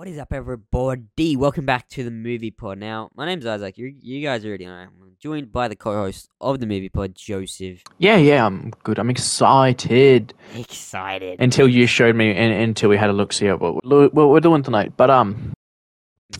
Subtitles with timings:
[0.00, 1.36] What is up, everybody?
[1.36, 2.78] Welcome back to the Movie Pod.
[2.78, 3.76] Now, my name's Isaac.
[3.76, 4.72] You, you guys already know.
[4.72, 7.82] I'm joined by the co-host of the Movie Pod, Joseph.
[7.98, 8.98] Yeah, yeah, I'm good.
[8.98, 10.32] I'm excited.
[10.54, 11.38] Excited.
[11.38, 14.30] Until you showed me, and until we had a look see at what we're, what
[14.30, 14.94] we're doing tonight.
[14.96, 15.52] But um,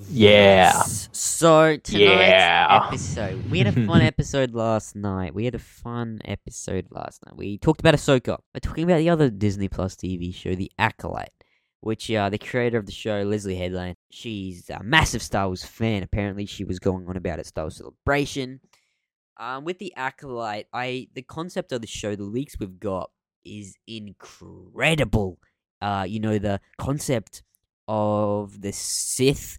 [0.08, 0.72] yeah.
[0.72, 1.10] Yes.
[1.12, 2.86] So tonight's Yeah.
[2.88, 5.34] episode, we had a fun episode last night.
[5.34, 7.36] We had a fun episode last night.
[7.36, 8.38] We talked about Ahsoka.
[8.54, 11.39] We're talking about the other Disney Plus TV show, The Acolyte,
[11.80, 16.02] which uh, the creator of the show, Leslie Headland, she's a massive Star Wars fan.
[16.02, 18.60] Apparently, she was going on about it Star Wars Celebration.
[19.38, 23.10] Um, with The Acolyte, I the concept of the show, the leaks we've got
[23.44, 25.38] is incredible.
[25.80, 27.42] Uh, you know the concept
[27.88, 29.58] of the Sith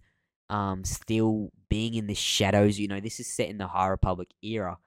[0.52, 2.78] um, still being in the shadows.
[2.78, 4.78] You know, this is set in the High Republic era.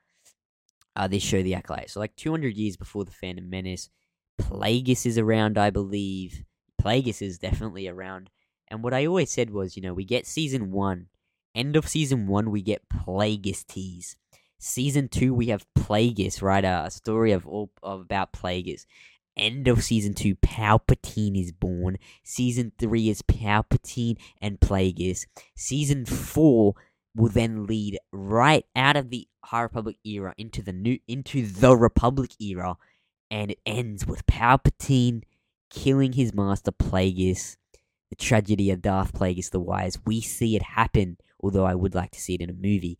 [0.95, 1.89] Uh, this show, The Acolyte.
[1.89, 3.89] So, like 200 years before the Phantom Menace,
[4.39, 6.43] Plagueis is around, I believe.
[6.85, 8.29] Plagueis is definitely around.
[8.67, 11.07] And what I always said was, you know, we get season one.
[11.55, 14.17] End of season one, we get Plagueis tease.
[14.59, 16.63] Season two, we have Plagueis, right?
[16.63, 18.85] A, a story of all of about Plagueis.
[19.37, 21.97] End of season two, Palpatine is born.
[22.23, 25.25] Season three is Palpatine and Plagueis.
[25.55, 26.75] Season four
[27.15, 31.75] will then lead right out of the High Republic era into the new into the
[31.75, 32.77] Republic era,
[33.29, 35.23] and it ends with Palpatine
[35.75, 37.57] killing his master Plagueis.
[38.09, 39.97] The tragedy of Darth Plagueis the Wise.
[40.05, 42.99] We see it happen, although I would like to see it in a movie.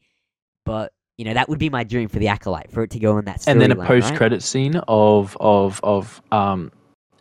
[0.65, 3.17] But you know that would be my dream for the acolyte for it to go
[3.17, 3.41] on that.
[3.43, 3.51] Scene.
[3.53, 4.17] And then a post right?
[4.17, 6.71] credit scene of of of um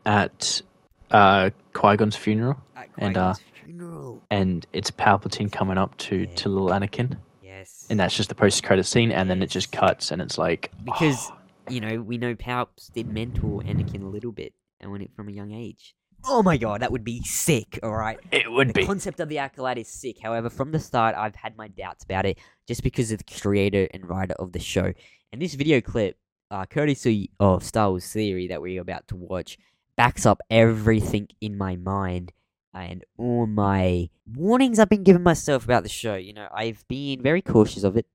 [0.06, 0.62] at
[1.10, 2.56] uh Qui Gon's funeral,
[2.98, 4.22] and, uh, funeral.
[4.30, 6.34] and it's Palpatine coming up to Yeah.
[6.36, 7.86] to little Anakin, Yes.
[7.90, 10.70] and that's just the post credit scene, and then it just cuts, and it's like
[10.84, 11.30] because
[11.68, 15.28] you know we know Palps did mentor Anakin a little bit and went it from
[15.28, 15.96] a young age.
[16.26, 17.78] Oh my god, that would be sick!
[17.82, 18.86] All right, it would the be.
[18.86, 20.20] concept of the acolyte is sick.
[20.22, 22.38] However, from the start, I've had my doubts about it
[22.68, 24.92] just because of the creator and writer of the show.
[25.32, 26.16] And this video clip,
[26.50, 29.58] uh, courtesy of Star Wars Theory that we're about to watch,
[29.96, 32.32] backs up everything in my mind
[32.72, 36.14] and all my warnings I've been giving myself about the show.
[36.14, 38.06] You know, I've been very cautious of it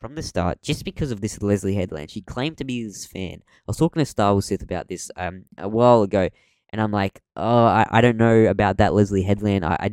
[0.00, 2.10] from the start just because of this Leslie Headland.
[2.10, 3.42] She claimed to be this fan.
[3.42, 6.28] I was talking to Star Wars Sith about this um a while ago,
[6.70, 9.64] and I'm like, oh, I, I don't know about that Leslie Headland.
[9.64, 9.90] I, I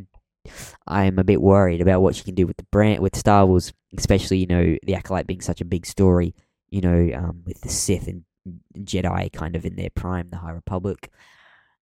[0.86, 3.72] I'm a bit worried about what she can do with the brand with Star Wars,
[3.96, 6.34] especially you know the acolyte being such a big story.
[6.70, 8.24] You know, um, with the Sith and
[8.78, 11.10] Jedi kind of in their prime, the High Republic,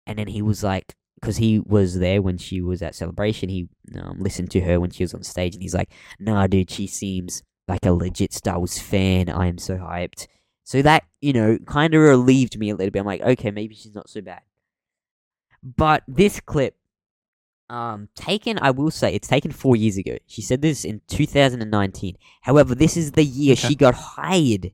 [0.07, 3.69] and then he was like, because he was there when she was at Celebration, he
[3.97, 6.87] um, listened to her when she was on stage, and he's like, "Nah, dude, she
[6.87, 9.29] seems like a legit Star Wars fan.
[9.29, 10.27] I am so hyped."
[10.65, 13.01] So that you know kind of relieved me a little bit.
[13.01, 14.43] I'm like, okay, maybe she's not so bad.
[15.63, 16.77] But this clip,
[17.71, 20.17] um, taken, I will say, it's taken four years ago.
[20.27, 22.17] She said this in 2019.
[22.43, 23.69] However, this is the year Okay.
[23.69, 24.73] she got hired.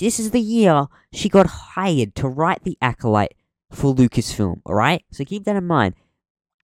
[0.00, 3.34] This is the year she got hired to write the acolyte
[3.70, 4.62] for Lucasfilm.
[4.66, 5.94] All right, so keep that in mind.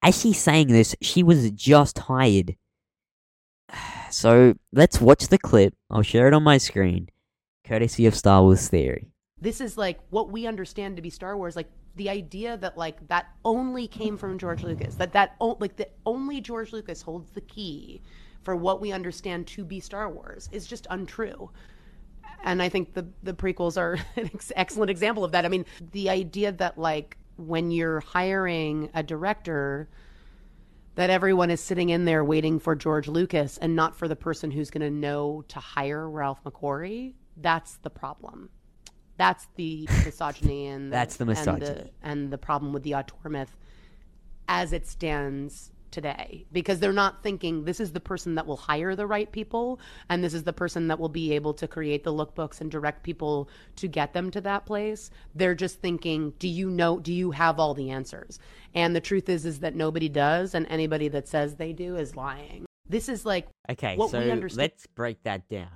[0.02, 2.56] As she's saying this, she was just hired.
[4.12, 5.74] So let's watch the clip.
[5.90, 7.08] I'll share it on my screen,
[7.66, 9.08] courtesy of Star Wars Theory.
[9.40, 11.56] this is like what we understand to be Star Wars.
[11.56, 14.94] Like the idea that like that only came from George Lucas.
[14.96, 18.02] That that o- like that only George Lucas holds the key
[18.42, 21.50] for what we understand to be Star Wars is just untrue.
[22.44, 25.44] And I think the the prequels are an ex- excellent example of that.
[25.44, 29.88] I mean, the idea that like when you're hiring a director
[30.94, 34.50] that everyone is sitting in there waiting for George Lucas and not for the person
[34.50, 38.50] who's going to know to hire Ralph McQuarrie, that's the problem.
[39.16, 41.92] That's the misogyny and the, That's the and misogyny.
[42.02, 43.56] and the problem with the auteur myth
[44.48, 48.96] as it stands today because they're not thinking this is the person that will hire
[48.96, 52.12] the right people and this is the person that will be able to create the
[52.12, 55.10] lookbooks and direct people to get them to that place.
[55.34, 58.38] They're just thinking do you know do you have all the answers?
[58.74, 62.16] And the truth is is that nobody does and anybody that says they do is
[62.16, 62.64] lying.
[62.88, 64.18] This is like Okay, so
[64.54, 65.68] let's break that down.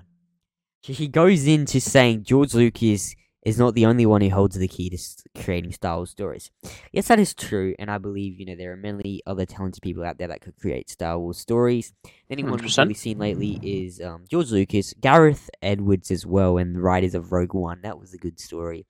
[0.82, 3.14] So he goes into saying George Lucas
[3.46, 4.98] is not the only one who holds the key to
[5.40, 6.50] creating Star Wars stories.
[6.90, 10.02] Yes, that is true, and I believe you know there are many other talented people
[10.02, 11.92] out there that could create Star Wars stories.
[12.28, 16.80] Anyone we've really seen lately is um, George Lucas, Gareth Edwards as well, and the
[16.80, 17.82] writers of Rogue One.
[17.82, 18.84] That was a good story.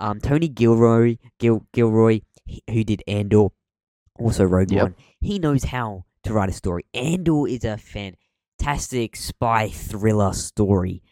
[0.00, 2.22] Um, Tony Gilroy, Gil, Gilroy,
[2.68, 3.50] who did Andor,
[4.18, 4.82] also Rogue Yep.
[4.82, 4.94] One.
[5.20, 6.84] He knows how to write a story.
[6.92, 11.04] Andor is a fantastic spy thriller story.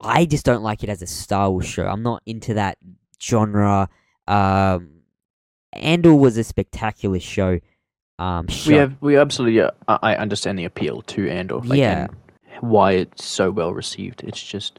[0.00, 1.86] I just don't like it as a Star Wars show.
[1.86, 2.78] I'm not into that
[3.22, 3.88] genre.
[4.26, 4.90] Um,
[5.72, 7.60] Andor was a spectacular show.
[8.18, 8.70] um show.
[8.70, 11.58] We have we absolutely uh, I I understand the appeal to Andor.
[11.58, 12.06] Like, Yeah.
[12.08, 12.16] and
[12.70, 14.22] why it's so well received.
[14.24, 14.78] It's just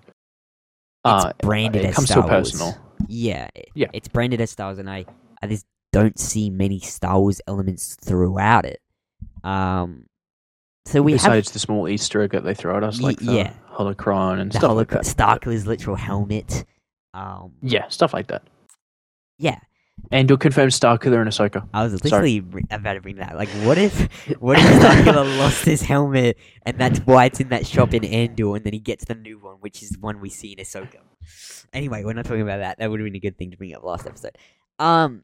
[1.06, 2.52] It's uh, branded it as comes Star so Wars.
[2.52, 2.78] personal.
[3.08, 3.88] Yeah, it- Yeah.
[3.94, 5.06] It's branded as Star Wars, and I,
[5.42, 8.82] I just don't see many Star Wars elements throughout it.
[9.44, 10.06] Um,
[10.90, 13.34] so we have Besides the small Easter egg that they throw at us, like the
[13.34, 13.54] yeah.
[13.72, 15.42] holocron and the stuff like holoc- that.
[15.42, 16.66] Starkiller's literal helmet.
[17.14, 18.44] Um, Yeah, stuff like that.
[19.38, 19.60] yeah,
[20.12, 21.68] And you'll confirm Starkiller and Ahsoka.
[21.74, 23.36] I was literally br- about to bring that.
[23.36, 24.02] Like, what if,
[24.40, 28.56] what if Starkiller lost his helmet, and that's why it's in that shop in Andor,
[28.56, 30.98] and then he gets the new one, which is the one we see in Ahsoka.
[31.74, 32.80] Anyway, we're not talking about that.
[32.80, 34.38] That would have been a good thing to bring up last episode.
[34.80, 35.24] Um,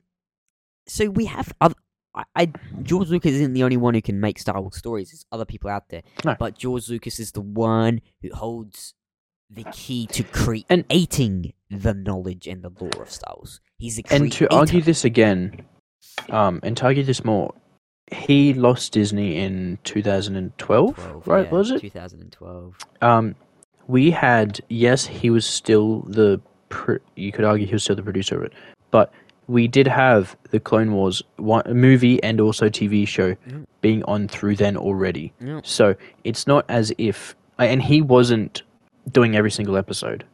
[0.87, 1.75] so we have other.
[2.15, 2.53] I, I
[2.83, 5.09] George Lucas isn't the only one who can make Star Wars stories.
[5.11, 6.35] There's other people out there, No.
[6.39, 8.93] but George Lucas is the one who holds
[9.49, 10.23] the key to
[10.69, 13.59] And- creating the knowledge and the lore of Star Wars.
[13.77, 14.23] He's the creator.
[14.23, 15.65] And to argue this again,
[16.29, 17.53] um, and to argue this more,
[18.11, 21.45] he lost Disney in 2012, 12, right?
[21.45, 21.81] yeah, Was it?
[21.81, 22.75] 2012?
[23.01, 23.35] Um,
[23.87, 26.41] we had yes, he was still the.
[26.69, 28.53] Pr- you could argue he was still the producer of it,
[28.91, 29.11] but
[29.47, 33.65] we did have the Clone Wars one, movie and also TV show Mm.
[33.81, 35.33] being on through then already.
[35.63, 38.63] So it's not as if, and he wasn't
[39.11, 40.25] doing every single episode.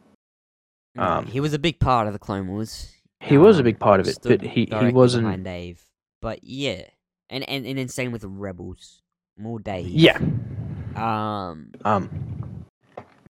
[0.96, 2.90] Um, he was a big part of the Clone Wars.
[3.20, 5.24] He was a Um, big part of it, but he, he wasn't.
[5.24, 5.84] behind Dave.
[6.20, 6.82] But yeah,
[7.30, 9.00] and and and then same with Rebels.
[9.38, 9.86] More Dave.
[9.88, 10.18] Yeah.
[10.96, 11.70] Um.
[11.84, 12.10] Um,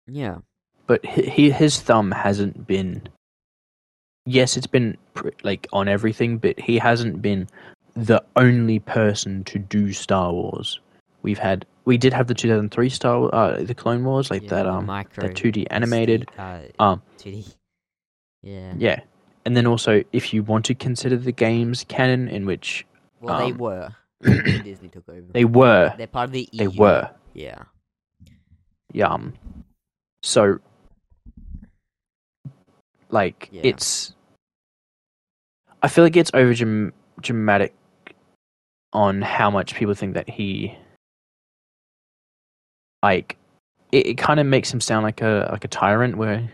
[0.07, 0.39] Yeah.
[0.87, 3.03] but he his thumb hasn't been.
[4.27, 7.49] Yes, it's been pr- like on everything, but he hasn't been
[7.95, 10.81] the only person to do Star Wars.
[11.23, 14.67] We've had we did have the 2003 Star uh the Clone Wars like yeah, that
[14.67, 17.55] um micro that 2D animated uh, um 2D.
[18.43, 18.75] Yeah.
[18.77, 19.01] yeah,
[19.47, 22.87] and then also if you want to consider the games canon in which
[23.21, 23.89] Well, they um, were.
[24.23, 25.21] Disney took over.
[25.33, 26.59] they were They're part of the EU.
[26.59, 27.63] they were Yeah.
[28.93, 29.35] Yum.
[30.23, 30.59] So,
[33.15, 33.63] like, Yeah.
[33.65, 34.13] it's.
[35.83, 37.75] I feel like it's over dramatic
[38.93, 40.77] on how much people think that he.
[43.03, 43.37] Like,
[43.93, 46.17] it, it kind of makes him sound like a like a tyrant.
[46.17, 46.51] Where,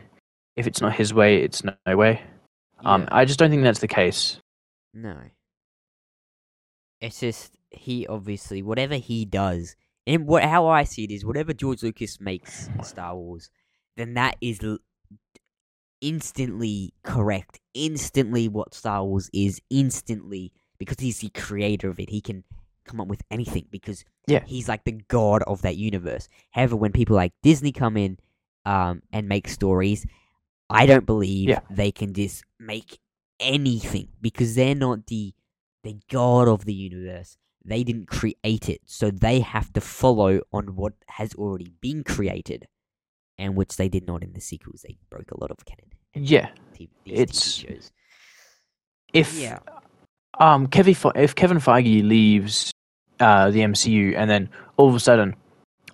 [0.56, 2.22] if it's not his way, it's no, no way.
[2.84, 4.38] Um, I just don't think that's the case.
[4.94, 5.16] No.
[7.00, 9.76] It's just he obviously whatever he does,
[10.06, 13.50] and what how I see it is whatever George Lucas makes Star Wars,
[13.96, 14.60] then that is
[16.00, 22.10] instantly correct, instantly what Star Wars is, instantly because he's the creator of it.
[22.10, 22.44] He can
[22.84, 24.42] come up with anything because Yeah.
[24.46, 26.28] he's like the god of that universe.
[26.52, 28.18] However, when people like Disney come in
[28.64, 30.06] um, and make stories,
[30.68, 31.60] I don't believe Yeah.
[31.70, 32.98] they can just make
[33.38, 35.34] anything because they're not the
[35.82, 37.38] the god of the universe.
[37.64, 42.66] They didn't create it, so they have to follow on what has already been created,
[43.40, 44.82] and which they did not in the sequels.
[44.86, 45.90] They broke a lot of canon.
[46.14, 47.90] Yeah, TV, these it's- TV shows.
[49.12, 49.58] if Yeah,
[50.38, 52.70] um Kevin Fe- if Kevin Feige leaves
[53.18, 55.34] uh the MCU and then all of a sudden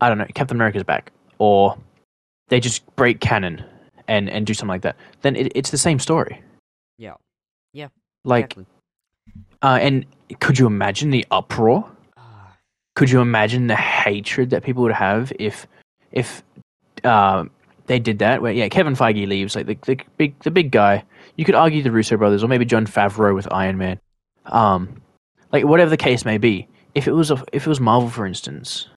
[0.00, 1.76] I don't know Captain America's back or
[2.48, 3.64] they just break canon
[4.08, 6.42] and and do something like that then it, it's the same story
[6.98, 7.14] yeah,
[7.72, 7.88] yeah,
[8.24, 8.66] like exactly.
[9.62, 10.06] uh and
[10.40, 11.84] could you imagine the uproar
[12.16, 12.52] Ah,
[12.94, 15.66] could you imagine the hatred that people would have if
[16.12, 16.42] if
[17.04, 17.44] uh,
[17.86, 21.04] they did that where yeah Kevin Feige leaves like the, the big the big guy.
[21.36, 24.00] You could argue the Russo brothers or maybe Jon Favreau with Iron Man.
[24.46, 25.00] Um
[25.52, 28.26] like whatever the case may be if it was a, if it was Marvel for
[28.26, 28.88] instance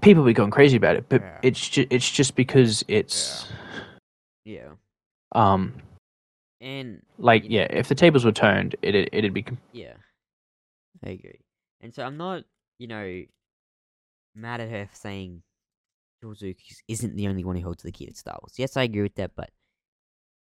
[0.00, 1.38] people would be going crazy about it but Yeah.
[1.42, 3.46] it's just it's just because it's
[4.44, 4.70] yeah,
[5.32, 5.72] um
[6.60, 9.94] and like yeah if the tables were turned it it it'd be Yeah,
[11.04, 11.40] I agree.
[11.80, 12.44] And so I'm not,
[12.78, 13.22] you know,
[14.34, 15.42] mad at her for saying
[16.22, 18.54] George Lucas isn't the only one who holds the key to Star Wars.
[18.56, 19.50] Yes, I agree with that, but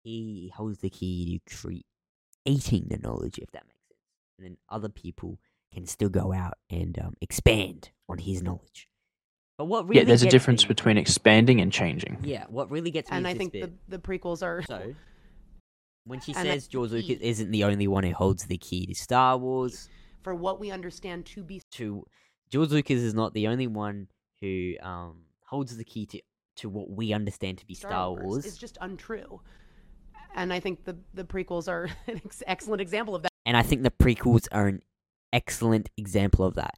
[0.04, 1.56] he holds the key to
[2.46, 4.00] creating the knowledge, if that makes sense.
[4.38, 5.40] And then other people
[5.74, 8.90] can still go out and um, expand on his knowledge.
[9.58, 12.90] But what really yeah there's a difference me- between expanding and changing yeah, what really
[12.90, 13.90] gets me and is I this think bit.
[13.90, 14.96] the, the prequels are So,
[16.06, 18.88] when she And says the George Lucas isn't the only one who holds the key
[18.88, 19.88] to Star Wars,
[20.24, 22.04] for what we understand to be to
[22.52, 24.08] George Lucas is not the only one
[24.42, 26.22] who um holds the key to
[26.58, 28.46] to what we understand to be Star, Wars.
[28.46, 29.42] It's just untrue.
[30.36, 33.32] And I think the the prequels are an ex- excellent example of that.
[33.46, 34.82] And I think the prequels are an
[35.34, 36.76] excellent example of that.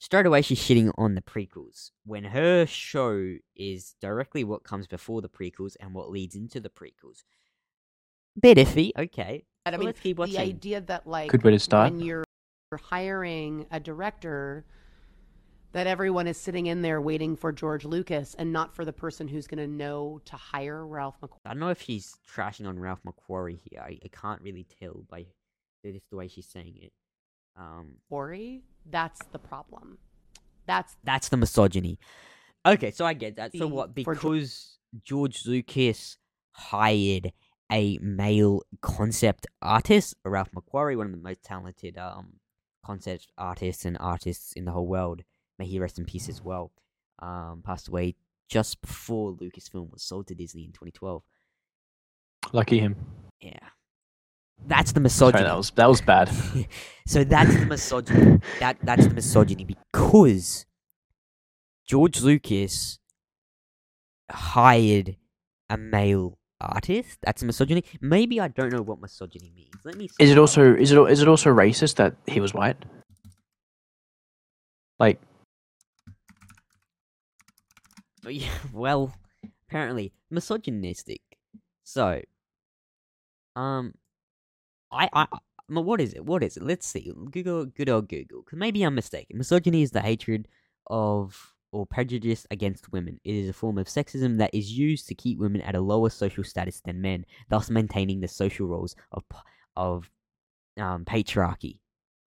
[0.00, 5.20] Straight away, she's shitting on the prequels when her show is directly what comes before
[5.20, 7.24] the prequels and what leads into the prequels.
[8.40, 9.44] Bit iffy, okay.
[9.64, 12.00] But I So mean, let's keep the idea that like good way to start when
[12.00, 12.24] you're
[12.80, 14.64] hiring a director
[15.72, 19.28] that everyone is sitting in there waiting for George Lucas and not for the person
[19.28, 21.40] who's going to know to hire Ralph McQuarrie.
[21.44, 23.80] I don't know if she's trashing on Ralph McQuarrie here.
[23.80, 25.26] I, I can't really tell by
[25.84, 26.92] just the way she's saying it.
[27.56, 27.96] Um,
[28.88, 29.98] That's the problem.
[30.66, 31.98] That's that's the misogyny.
[32.64, 33.56] Okay, so I get that.
[33.56, 33.94] So what?
[33.94, 36.18] Because George Lucas
[36.52, 37.32] hired
[37.70, 42.34] a male concept artist, Ralph McQuarrie, one of the most talented um
[42.84, 45.22] concept artists and artists in the whole world.
[45.58, 46.72] May he rest in peace as well.
[47.20, 48.14] Um, passed away
[48.48, 51.22] just before Lucasfilm was sold to Disney in 2012.
[52.52, 52.96] Lucky him.
[53.40, 53.58] Yeah,
[54.66, 55.44] that's the Sorry, misogyny.
[55.44, 56.28] that was that was bad.
[57.06, 58.40] so that's the misogyny.
[58.60, 60.66] that that's the misogyny because
[61.86, 62.98] George Lucas
[64.30, 65.16] hired
[65.68, 67.18] a male artist.
[67.22, 67.84] That's misogyny.
[68.00, 69.74] Maybe I don't know what misogyny means.
[69.84, 70.08] Let me.
[70.18, 72.76] Is it also is it is it also racist that he was white?
[74.98, 75.20] Like
[78.28, 79.14] Oh, yeah, well,
[79.68, 81.22] apparently misogynistic.
[81.82, 82.20] So,
[83.56, 83.94] um,
[84.92, 86.24] I, I, I- what is it?
[86.24, 86.62] What is it?
[86.62, 87.12] Let's see.
[87.30, 88.42] Google, good old Google.
[88.42, 89.38] 'cause maybe I'm mistaken.
[89.38, 90.48] Misogyny is the hatred
[90.88, 93.20] of or prejudice against women.
[93.24, 96.10] It is a form of sexism that is used to keep women at a lower
[96.10, 99.24] social status than men, thus maintaining the social roles of
[99.76, 100.10] of
[100.78, 101.78] um, patriarchy.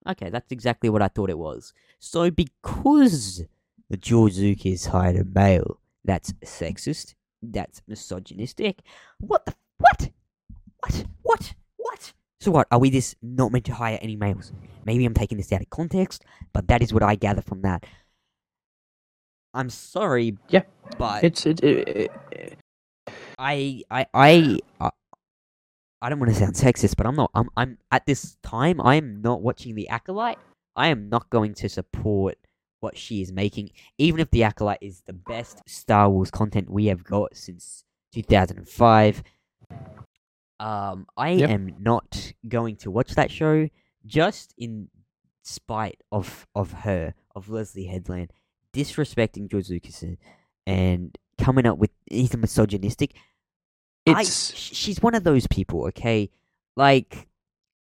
[0.08, 1.72] Okay, that's exactly what I thought it was.
[2.00, 3.42] So, because
[4.00, 8.80] George Lucas hired a male that's sexist, that's misogynistic.
[9.18, 10.10] What the what?
[10.80, 11.04] What?
[11.22, 11.54] What?
[11.76, 12.12] What?
[12.40, 12.66] So what?
[12.70, 14.52] Are we just not meant to hire any males?
[14.84, 17.84] Maybe I'm taking this out of context, but that is what I gather from that.
[19.54, 20.38] I'm sorry.
[20.48, 20.62] Yeah,
[20.98, 22.58] but it's it, it, it,
[23.38, 24.90] I I I I,
[26.00, 27.30] I don't want to sound sexist, but I'm not.
[27.34, 28.80] I'm I'm at this time.
[28.80, 30.38] I am not watching the acolyte.
[30.74, 32.38] I am not going to support
[32.82, 36.86] what she is making, even if the acolyte is the best Star Wars content we
[36.86, 39.22] have got since 2005.
[40.60, 41.50] Um, I Yep.
[41.50, 43.68] am not going to watch that show
[44.06, 44.88] just in
[45.44, 48.32] spite of of her of Leslie Headland
[48.72, 50.04] disrespecting George Lucas
[50.66, 53.14] and coming up with he's misogynistic.
[54.06, 56.30] It's sh- she's one of those people, okay?
[56.76, 57.28] Like,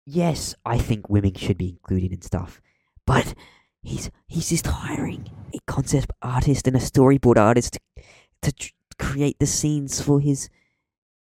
[0.07, 2.61] yes, I think women should be included in stuff,
[3.07, 3.35] but
[3.83, 7.79] he's he's just hiring a concept artist and a storyboard artist
[8.43, 10.49] to, to create the scenes for his.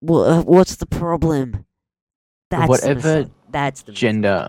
[0.01, 1.65] Well, uh, what's the problem?
[2.51, 4.49] That's Whatever miso- that's the gender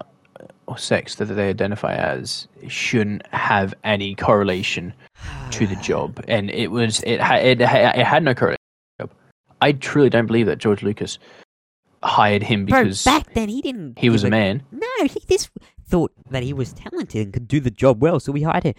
[0.67, 4.93] or sex that they identify as shouldn't have any correlation
[5.51, 8.57] to the job, and it was it ha- it, ha- it had no correlation.
[9.61, 11.17] I truly don't believe that George Lucas
[12.03, 13.97] hired him Bro, because back then he didn't.
[13.97, 14.61] he was a man.
[14.71, 15.49] No, he just
[15.87, 18.73] thought that he was talented and could do the job well, so we hired him.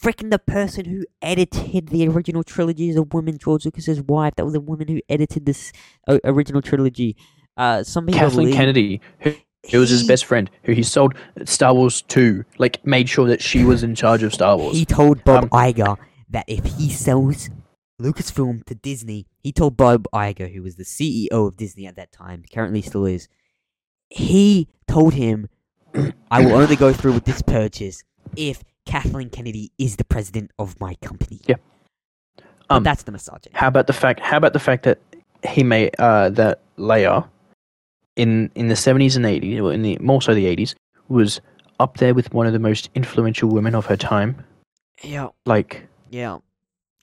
[0.00, 4.34] Freaking the person who edited the original trilogy is a woman, George Lucas's wife.
[4.36, 5.72] That was the woman who edited this
[6.08, 7.16] uh, original trilogy.
[7.56, 9.34] Uh, some people Kathleen believe Kennedy, who,
[9.70, 13.40] who was his best friend, who he sold Star Wars to, like made sure that
[13.40, 14.76] she was in charge of Star Wars.
[14.76, 15.96] He told Bob Um, Iger
[16.30, 17.48] that if he sells
[18.00, 22.10] Lucasfilm to Disney, he told Bob Iger, who was the CEO of Disney at that
[22.10, 23.28] time, currently still is,
[24.08, 25.48] he told him,
[26.30, 28.02] I will only go through with this purchase
[28.36, 31.40] if Kathleen Kennedy is the president of my company.
[31.46, 31.56] Yeah.
[32.70, 33.52] Um, that's the misogyny.
[33.54, 34.20] How about the fact?
[34.20, 34.98] How about the fact that
[35.46, 37.28] he made uh, that Leia
[38.16, 40.74] in in the seventies and eighties, well, in the more so the eighties,
[41.08, 41.40] was
[41.80, 44.42] up there with one of the most influential women of her time.
[45.02, 46.38] Yeah, Like yeah.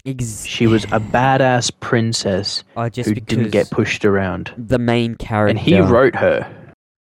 [0.05, 5.15] Ex- she was a badass princess Oh, just who didn't get pushed around, the main
[5.15, 6.50] character and he wrote her.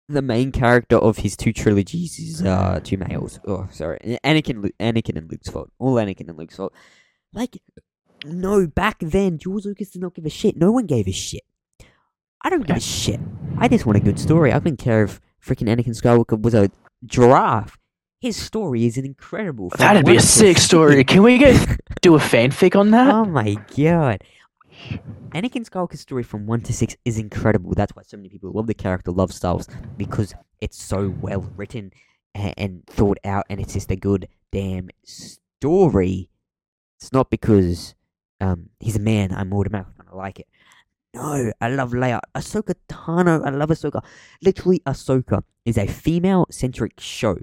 [0.08, 3.38] The main character of his two trilogies is uh two males.
[3.46, 5.70] Oh, sorry, Anakin, Lu- Anakin and Luke's fault.
[5.78, 6.72] All Anakin and Luke's fault.
[7.32, 7.58] Like,
[8.24, 10.56] no, back then George Lucas did not give a shit.
[10.56, 11.42] No one gave a shit.
[12.42, 13.20] I don't give a shit.
[13.58, 14.52] I just want a good story.
[14.52, 16.70] I don't care if freaking Anakin Skywalker was a
[17.04, 17.76] giraffe.
[18.20, 19.70] His story is an incredible.
[19.76, 21.04] That'd be a sick story.
[21.12, 23.12] Can we get do a fanfic on that?
[23.14, 24.22] Oh my god.
[25.32, 27.72] Anakin Skywalker's story from 1 to 6 is incredible.
[27.74, 31.42] That's why so many people love the character, love Star Wars, because it's so well
[31.56, 31.92] written
[32.34, 36.30] and, and thought out, and it's just a good damn story.
[36.98, 37.94] It's not because
[38.40, 40.46] um, he's a man, I'm automatically gonna like it.
[41.14, 42.20] No, I love Leia.
[42.34, 44.02] Ahsoka Tano, I love Ahsoka.
[44.42, 47.36] Literally, Ahsoka is a female centric show,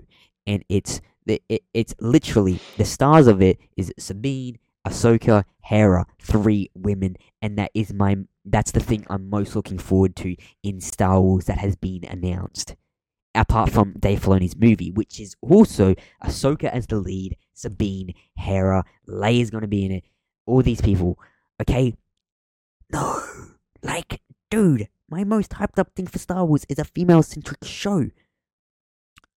[0.48, 7.16] and it's it, it's literally the stars of it is Sabine, Ahsoka, Hera, three women,
[7.42, 11.46] and that is my that's the thing I'm most looking forward to in Star Wars
[11.46, 12.76] that has been announced.
[13.34, 19.50] apart from Dave Filoni's movie, which is also Ahsoka as the lead, Sabine, Hera, Leia's
[19.50, 20.04] gonna be in it,
[20.46, 21.20] all these people.
[21.62, 21.96] Okay,
[22.92, 23.22] no,
[23.84, 28.10] like, dude, my most hyped up thing for Star Wars is a female centric show.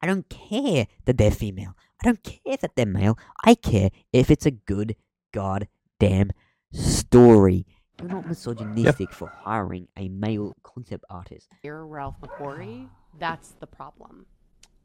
[0.01, 1.75] I don't care that they're female.
[2.01, 3.19] I don't care that they're male.
[3.45, 4.95] I care if it's a good
[5.33, 6.31] goddamn
[6.73, 7.67] story.
[8.01, 11.49] You're not misogynistic for hiring a male concept artist.
[11.63, 12.89] You're Ralph McQuarrie.
[13.19, 14.27] That's the problem.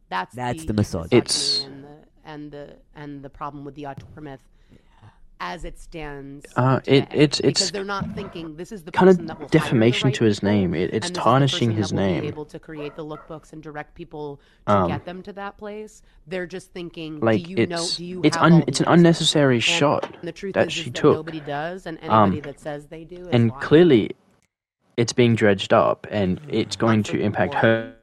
[0.09, 1.17] That's That's the misogyny.
[1.19, 4.41] It's- and the and the and the problem with the auteur myth
[5.45, 6.45] as it stands.
[6.55, 9.47] Uh, it- it's- because it's they're not thinking this is the kind of that will
[9.49, 10.73] defamation right to his name.
[10.73, 12.23] It- it's and this is the tarnishing his name.
[12.23, 16.01] Able to create the lookbooks and direct people to Um, get them to that place.
[16.27, 17.85] They're just thinking, Like do you it's know?
[17.97, 20.85] Do you it's un, it's an unnecessary And shot the truth that is, she is
[20.87, 21.15] that took.
[21.17, 23.61] nobody does, and Um, anybody that says they do is and lying.
[23.61, 24.11] clearly
[24.95, 27.95] it's being dredged up and it's going Not to impact her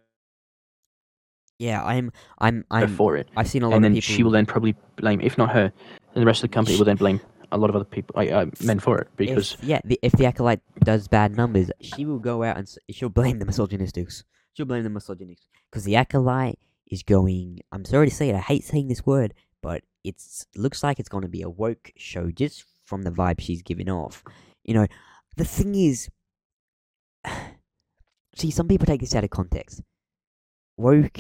[1.59, 2.89] Yeah, I'm, I'm, I'm.
[2.89, 3.29] for it.
[3.37, 4.15] I've seen a lot And of then people.
[4.15, 5.71] she will then probably blame, if not her,
[6.15, 7.21] then the rest of the company will then blame
[7.53, 10.13] a lot of other people, like uh, men for it because if, yeah, the, if
[10.13, 14.23] the acolyte does bad numbers, she will go out and s- she'll blame the misogynistics.
[14.55, 16.59] She'll blame the misogynists because the acolyte
[16.91, 17.61] is going.
[17.73, 18.35] I'm sorry to say it.
[18.37, 21.93] I hate saying this word, but it's looks like it's going to be a woke
[21.97, 24.23] show just from the vibe she's giving off.
[24.65, 24.87] You know,
[25.37, 26.09] the thing is,
[28.37, 29.83] see, some people take this out of context.
[30.77, 31.19] Woke.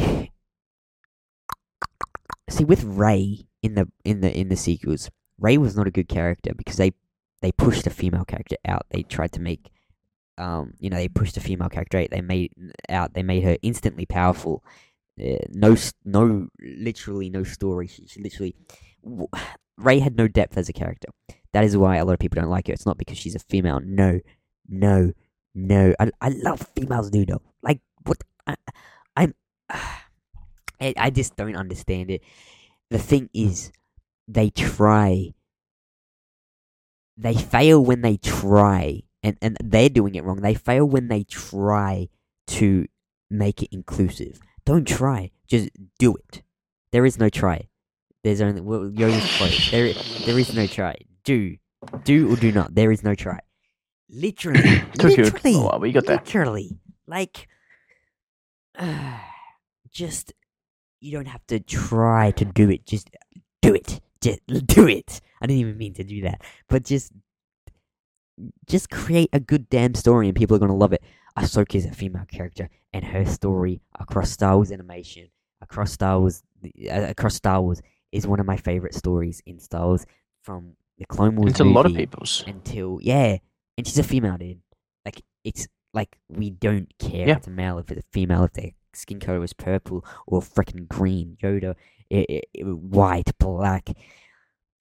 [2.48, 6.08] See, with Rey in the in the in the sequels, Rey was not a good
[6.08, 6.92] character because they
[7.42, 8.86] they pushed a female character out.
[8.90, 9.70] They tried to make,
[10.38, 12.10] um, you know, they pushed a female character out.
[12.10, 12.52] They made
[12.88, 13.14] out.
[13.14, 14.64] They made her instantly powerful.
[15.20, 17.86] Uh, no, no, literally no story.
[17.86, 18.54] She, she literally,
[19.04, 19.28] w-
[19.78, 21.08] Rey had no depth as a character.
[21.52, 22.72] That is why a lot of people don't like her.
[22.72, 23.80] It's not because she's a female.
[23.82, 24.20] No,
[24.68, 25.12] no,
[25.54, 25.94] no.
[25.98, 27.42] I I love females, though.
[27.62, 28.22] Like what?
[28.46, 28.56] I,
[29.16, 29.34] I'm.
[30.82, 32.22] I, I just don't understand it.
[32.90, 33.72] The thing is,
[34.26, 35.34] they try.
[37.16, 40.40] They fail when they try and, and they're doing it wrong.
[40.40, 42.08] They fail when they try
[42.48, 42.86] to
[43.28, 44.40] make it inclusive.
[44.64, 45.30] Don't try.
[45.46, 46.42] Just do it.
[46.92, 47.68] There is no try.
[48.24, 49.70] There's only well, Yoda's quote.
[49.70, 49.92] There
[50.26, 50.96] there is no try.
[51.24, 51.56] Do.
[52.04, 52.74] Do or do not.
[52.74, 53.40] There is no try.
[54.08, 54.60] Literally.
[55.02, 55.54] Literally.
[55.54, 56.16] but you got there.
[56.16, 56.78] literally.
[57.06, 57.48] Like
[59.90, 60.32] just
[61.00, 63.10] you don't have to try to do it just
[63.62, 67.12] do it just do it i didn't even mean to do that but just
[68.66, 71.02] just create a good damn story and people are going to love it
[71.38, 75.28] ahsoka is a female character and her story across star wars animation
[75.60, 76.42] across star wars
[76.90, 77.80] uh, across star wars
[78.12, 80.06] is one of my favorite stories in star wars
[80.42, 82.44] from the clone wars it's a lot of people's.
[82.46, 83.36] until yeah,
[83.78, 84.60] and she's a female, dude.
[85.04, 87.32] Like it's like we don't care Yeah.
[87.32, 90.40] if it's a male, if it's a female, if their skin color is purple or
[90.40, 91.74] freaking green, Yoda,
[92.12, 93.90] i i i- white, black.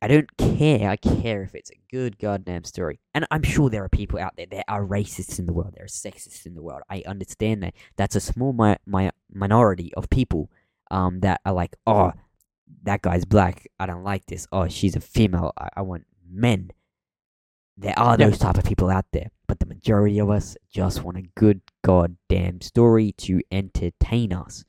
[0.01, 0.89] I don't care.
[0.89, 3.01] I care if it's a good goddamn story.
[3.13, 5.73] And I'm sure there are people out there that are racists in the world.
[5.75, 6.83] There are sexists in the world.
[6.89, 7.73] I understand that.
[7.97, 10.49] That's a small mi- mi- minority of people
[10.89, 12.13] um, that are like, oh,
[12.83, 13.67] that guy's black.
[13.77, 14.47] I don't like this.
[14.53, 15.51] Oh, she's a female.
[15.57, 16.71] I, I want men.
[17.77, 21.17] There are those type of people out there, but the majority of us just want
[21.17, 24.63] a good goddamn story to entertain us.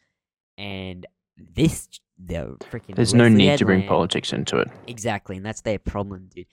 [0.57, 1.05] And
[1.37, 1.87] this,
[2.19, 4.69] the freaking There's no need to bring politics into it.
[4.87, 6.47] Exactly, and that's their problem, dude.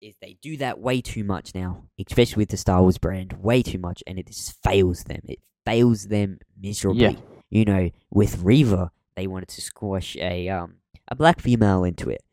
[0.00, 3.62] Is they do that way too much now, especially with the Star Wars brand, way
[3.62, 5.20] too much, and it just fails them.
[5.28, 7.02] It fails them miserably.
[7.02, 7.16] Yeah.
[7.50, 10.76] You know, with Reva, they wanted to squash a um
[11.08, 12.24] a black female into it.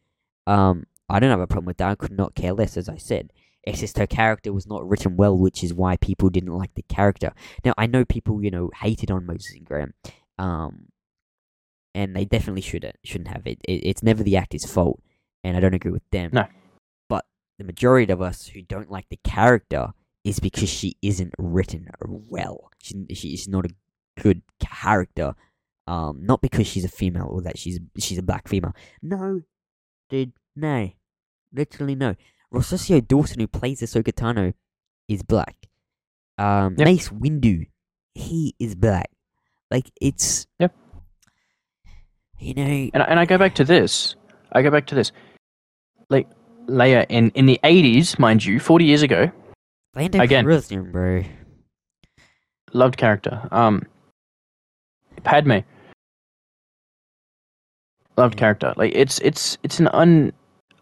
[0.48, 1.90] Um, I don't have a problem with that.
[1.90, 3.34] I could not care less, as I said.
[3.64, 6.84] It's just her character was not written well, which is why people didn't like the
[6.84, 7.32] character.
[7.64, 9.94] Now I know people, you know, hated on Moses Ingram,
[10.38, 10.88] um,
[11.94, 13.60] and they definitely shouldn't shouldn't have it.
[13.64, 13.86] it.
[13.86, 15.02] It's never the actor's fault,
[15.44, 16.32] and I don't agree with them.
[16.34, 16.46] No.
[17.08, 17.26] But
[17.60, 19.94] the majority of us who don't like the character
[20.24, 22.72] is because she isn't written well.
[22.82, 23.76] She she is not a
[24.20, 25.36] good character.
[25.88, 28.74] Um, not because she's a female or that she's she's a black female.
[29.02, 29.42] No,
[30.10, 30.92] dude, no,
[31.54, 32.16] literally no.
[32.52, 34.54] Rosario Dawson, who plays the Tano,
[35.08, 35.56] is black.
[36.38, 36.86] Um, Yep.
[36.86, 37.68] Mace Windu,
[38.16, 39.10] he is black.
[39.70, 40.76] Like it's Yep.
[42.40, 44.16] You know, And I- and I go back to this.
[44.52, 45.12] I go back to this.
[46.10, 46.28] Like
[46.68, 49.32] Leia in in the 80s, mind you, 40 years ago,
[49.96, 50.46] Lando again.
[50.46, 51.24] Calrissian, bro.
[52.74, 53.48] loved character.
[53.52, 53.84] Um,
[55.24, 55.60] Padme,
[58.18, 58.40] loved Yeah.
[58.40, 58.74] character.
[58.78, 60.34] Like it's it's it's an un,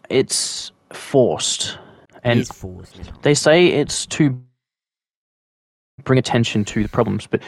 [0.08, 1.78] it's forced,
[2.24, 4.38] and forced they say it's to
[6.04, 7.42] bring attention to the problems, but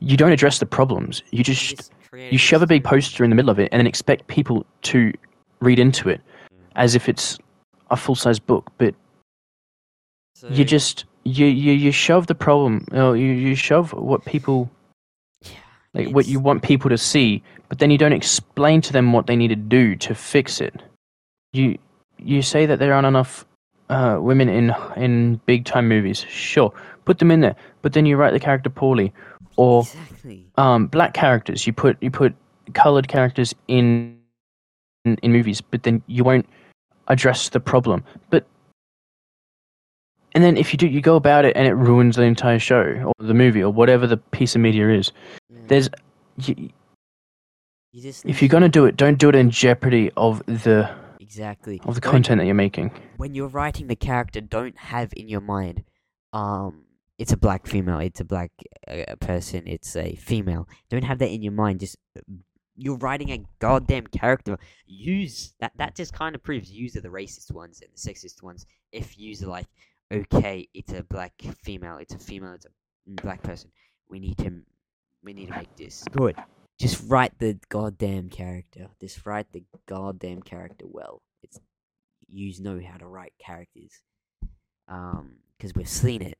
[0.00, 1.22] you don't address the problems.
[1.30, 4.26] You just you shove a big poster in the middle of it and then expect
[4.28, 5.12] people to
[5.60, 6.20] read into it
[6.76, 7.38] as if it's
[7.90, 8.70] a full size book.
[8.78, 8.94] But
[10.50, 12.86] you just you, you you shove the problem.
[12.90, 14.70] You, know, you you shove what people
[15.42, 15.50] Yeah,
[15.94, 19.26] like what you want people to see, but then you don't explain to them what
[19.26, 20.82] they need to do to fix it.
[21.52, 21.78] You
[22.24, 23.46] you say that there aren't enough
[23.90, 26.24] uh, women in in big time movies.
[26.28, 26.72] Sure,
[27.04, 29.12] put them in there, but then you write the character poorly,
[29.56, 30.46] or exactly.
[30.56, 31.66] um, black characters.
[31.66, 32.34] You put you put
[32.72, 34.18] colored characters in,
[35.04, 36.46] in in movies, but then you won't
[37.08, 38.02] address the problem.
[38.30, 38.46] But
[40.34, 42.82] and then if you do, you go about it and it ruins the entire show
[43.04, 45.12] or the movie or whatever the piece of media is.
[45.48, 45.58] Yeah.
[45.68, 45.88] There's
[46.38, 46.70] you,
[47.92, 50.90] You just if you're gonna do it, don't do it in jeopardy of the
[51.24, 52.90] exactly of the content that you're making.
[53.16, 55.84] when you're writing the character, don't have in your mind,
[56.32, 56.84] um,
[57.18, 58.52] it's a black female, it's a black
[58.88, 60.68] uh, person, it's a female.
[60.90, 61.80] Don't have that in your mind.
[61.80, 62.20] Just uh,
[62.76, 64.58] you're writing a goddamn character.
[64.86, 65.72] Use that.
[65.76, 68.66] That just kind of proves use are the racist ones and the sexist ones.
[68.92, 69.68] If use are like,
[70.12, 71.32] okay, it's a black
[71.62, 73.70] female, it's a female, it's a black person.
[74.08, 74.52] We need to,
[75.22, 76.36] we need to make this good.
[76.78, 78.88] Just write the goddamn character.
[79.00, 81.22] Just write the goddamn character well.
[81.42, 81.60] It's
[82.30, 84.02] yous know how to write characters
[84.88, 86.38] um because we've seen it.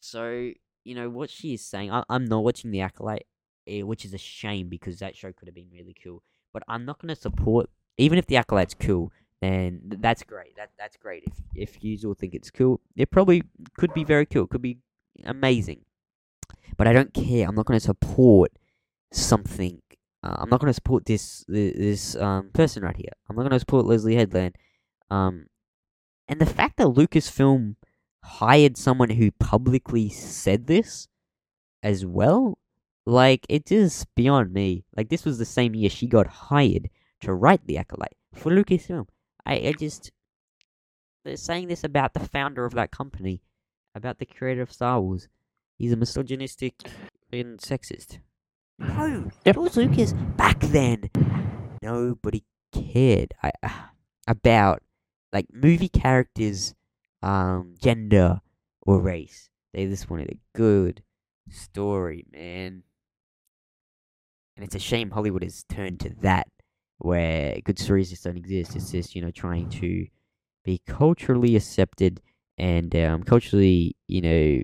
[0.00, 0.52] So
[0.84, 3.26] you know what she is saying I- i'm not watching the acolyte
[3.66, 6.22] eh, which is a shame because that show could have been really cool
[6.54, 10.56] but i'm not going to support even if the acolyte's cool then that's great.
[10.56, 11.24] That that's great.
[11.24, 13.44] If if you all think it's cool it probably
[13.76, 14.46] could be very cool.
[14.46, 14.78] Could be
[15.24, 15.84] amazing.
[16.76, 17.46] But i don't care.
[17.46, 18.52] I'm not going to support
[19.12, 19.80] something
[20.22, 23.52] uh, i'm not going to support this this um person right here i'm not going
[23.52, 24.54] to support leslie headland
[25.10, 25.46] um,
[26.28, 27.76] and the fact that Lucasfilm
[28.22, 31.08] hired someone who publicly said this
[31.82, 32.58] as well,
[33.06, 34.84] like it is beyond me.
[34.96, 36.90] Like this was the same year she got hired
[37.22, 39.06] to write the acolyte for Lucasfilm.
[39.46, 40.12] I, I just
[41.24, 43.42] they're saying this about the founder of that company,
[43.94, 45.28] about the creator of Star Wars.
[45.78, 46.74] He's a misogynistic
[47.32, 48.18] and sexist.
[48.78, 49.54] No, Yep.
[49.54, 51.10] George Lucas back then,
[51.82, 53.52] nobody cared I,
[54.28, 54.82] about
[55.32, 56.74] like movie characters,
[57.22, 58.40] um, gender
[58.82, 59.50] or race.
[59.74, 61.02] They just wanted a good
[61.50, 62.82] story, man.
[64.56, 66.48] And it's a shame Hollywood has turned to that,
[66.98, 68.76] where good stories just don't exist.
[68.76, 70.06] It's just you know trying to
[70.64, 72.20] be culturally accepted
[72.58, 74.62] and um, culturally you know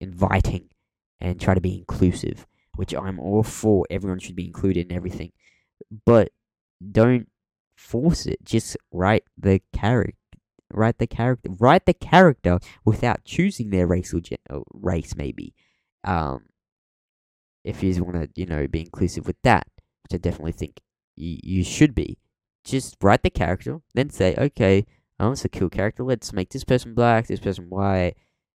[0.00, 0.68] inviting
[1.20, 3.86] and try to be inclusive, which I'm all for.
[3.90, 5.32] Everyone should be included in everything,
[6.04, 6.30] but
[6.92, 7.28] don't
[7.76, 8.44] force it.
[8.44, 10.14] Just write the character.
[10.72, 11.50] Write the character.
[11.58, 15.54] Write the character without choosing their race or gen- uh, race, maybe.
[16.04, 16.46] Um,
[17.64, 19.66] if you want to, you know, be inclusive with that,
[20.02, 20.80] which I definitely think
[21.16, 22.18] y- you should be.
[22.64, 24.86] Just write the character, then say, okay,
[25.20, 26.02] oh, it's a cool character.
[26.02, 28.14] Let's make this person black, this person white.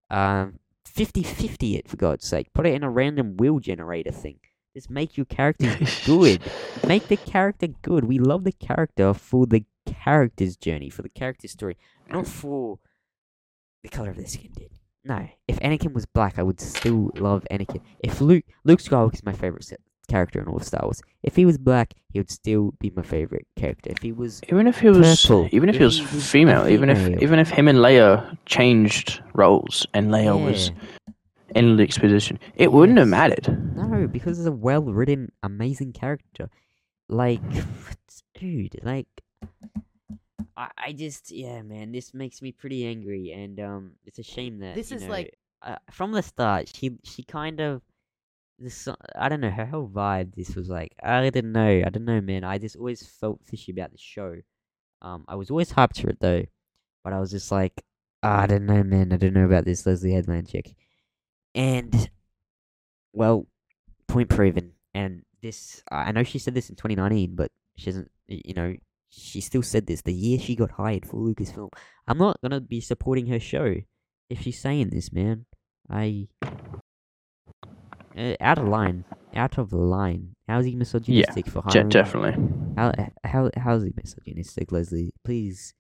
[0.10, 2.54] Um, 50-50 it for God's sake.
[2.54, 4.40] Put it in a random wheel generator thing.
[4.74, 6.42] Just make your characters good.
[6.88, 8.06] Make the character good.
[8.06, 11.78] We love the character for the character's journey, for the character's story,
[12.10, 12.80] not for
[13.84, 14.70] the color of their skin, dude.
[15.04, 17.82] No, if Anakin was black, I would still love Anakin.
[18.04, 19.64] If Luke, Luke Skywalker is my favorite
[20.08, 21.02] character in all of Star Wars.
[21.24, 23.92] If he was black, he would still be my favorite character.
[23.92, 25.48] If he was, Even if he was, Purple.
[25.52, 27.78] even if If he was he was a female, even if even if him and
[27.80, 30.72] Leia changed roles and Leia was
[31.56, 33.76] in Luke's position, it wouldn't have mattered.
[33.76, 36.50] No, because it's a well written, amazing character.
[37.10, 37.42] Like,
[38.36, 39.08] dude, like,
[40.58, 44.60] I, I just, yeah, man, this makes me pretty angry, and um, it's a shame
[44.60, 47.84] that This you is know, like- uh, from the start, she she kind of
[48.62, 50.36] this I don't know her whole vibe.
[50.36, 52.44] This was like I didn't know, I don't know, man.
[52.44, 54.38] I just always felt fishy about the show.
[55.02, 56.44] Um, I was always hyped for it though,
[57.04, 57.74] but I was just like,
[58.24, 59.12] "Ah, I don't know, man.
[59.14, 60.76] I don't know about this Leslie Headland chick,
[61.56, 62.10] and
[63.14, 63.48] well,
[64.08, 64.74] point proven.
[64.94, 68.76] And this, I know she said this in 2019, but she hasn't, you know,
[69.10, 71.70] she still said this the year she got hired for Lucasfilm.
[72.08, 73.76] I'm not gonna be supporting her show
[74.30, 75.46] if she's saying this, man.
[75.90, 76.28] I.
[78.18, 79.06] Uh, out of line.
[79.36, 80.36] Out of line.
[80.48, 81.90] How's he misogynistic for De- hiring?
[81.90, 82.50] definitely.
[82.78, 82.92] How
[83.24, 85.14] how how's he misogynistic, Leslie?
[85.24, 85.74] Please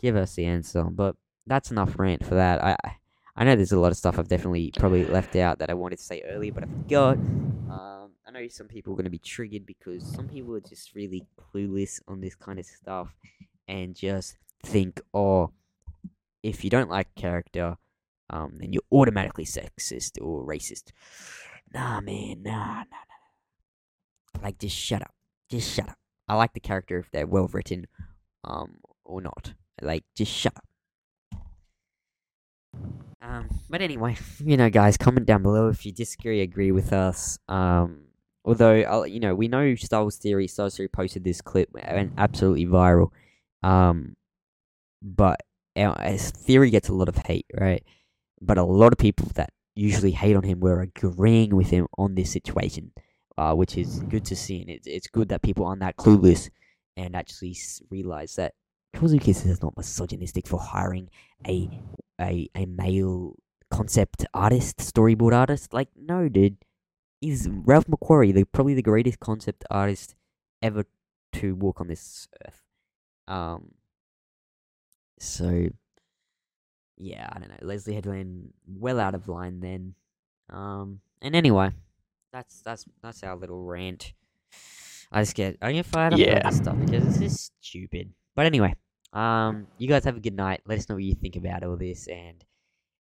[0.00, 0.84] give us the answer.
[0.84, 2.62] But that's enough rant for that.
[2.64, 2.96] I I-
[3.36, 5.96] I know there's a lot of stuff I've definitely probably left out that I wanted
[5.98, 7.16] to say earlier, but I forgot.
[7.16, 10.94] Um, I know some people are going to be triggered because some people are just
[10.94, 13.14] really clueless on this kind of stuff
[13.66, 15.52] and just think, oh,
[16.42, 17.78] if you don't like character,
[18.28, 20.90] um, then you're automatically sexist or racist.
[21.72, 24.42] Nah, man, nah, nah, nah.
[24.42, 25.14] Like, just shut up.
[25.50, 25.98] Just shut up.
[26.28, 27.86] I like the character if they're well written,
[28.44, 29.54] um, or not.
[29.80, 30.64] Like, just shut up.
[33.22, 37.38] Um, but anyway, you know, guys, comment down below if you disagree, agree with us.
[37.48, 38.04] Um,
[38.44, 42.66] although, uh, you know, we know Wars Theory, Wars Theory posted this clip and absolutely
[42.66, 43.10] viral.
[43.62, 44.16] Um,
[45.02, 45.42] but
[45.74, 47.84] his theory gets a lot of hate, right?
[48.40, 52.14] But a lot of people that usually hate on him were agreeing with him on
[52.14, 52.92] this situation,
[53.38, 54.60] uh, which is good to see.
[54.60, 56.50] And it's, it's good that people aren't that clueless
[56.96, 57.56] and actually
[57.90, 58.54] realize that
[59.00, 61.08] Lucas is not misogynistic for hiring
[61.46, 61.70] a
[62.20, 63.36] a a male
[63.70, 65.72] concept artist, storyboard artist.
[65.72, 66.56] Like, no, dude.
[67.22, 70.14] Is Ralph McQuarrie, the probably the greatest concept artist
[70.62, 70.84] ever
[71.34, 72.62] to walk on this earth.
[73.28, 73.72] Um.
[75.18, 75.68] So,
[77.00, 77.56] yeah, I don't know.
[77.62, 79.94] Leslie Headland, well out of line then.
[80.50, 81.00] Um.
[81.22, 81.70] And anyway,
[82.32, 84.12] that's that's that's our little rant.
[85.12, 86.36] I just get I get fired up Yeah.
[86.36, 88.12] about this stuff because it's just stupid.
[88.36, 88.74] But anyway,
[89.12, 90.60] um, you guys have a good night.
[90.66, 92.44] Let us know what you think about all this, and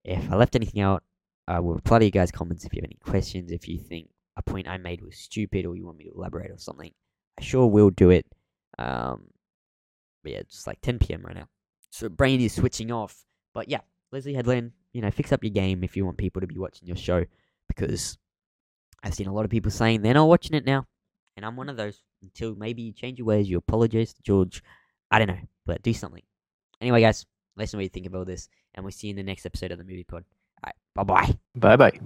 [0.03, 1.03] if I left anything out,
[1.47, 3.51] I will reply to you guys' comments if you have any questions.
[3.51, 6.51] If you think a point I made was stupid or you want me to elaborate
[6.51, 6.91] or something,
[7.39, 8.25] I sure will do it.
[8.77, 9.27] Um,
[10.23, 11.21] but yeah, it's like 10 p.m.
[11.23, 11.47] right now,
[11.91, 13.23] so brain is switching off.
[13.53, 13.81] But yeah,
[14.11, 16.87] Leslie Headland, you know, fix up your game if you want people to be watching
[16.87, 17.25] your show
[17.67, 18.17] because
[19.03, 20.85] I've seen a lot of people saying they're not watching it now,
[21.37, 22.01] and I'm one of those.
[22.21, 24.61] Until maybe you change your ways, you apologize to George.
[25.09, 26.23] I don't know, but do something.
[26.81, 29.17] Anyway, guys, let us know what you think about this, and we'll see you in
[29.17, 30.25] the next episode of the Movie Pod.
[30.61, 31.37] Alright, bye bye.
[31.55, 31.99] Bye bye.